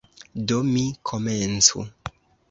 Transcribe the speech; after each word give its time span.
Do, 0.51 0.55
mi 0.69 0.85
komencu! 1.09 1.85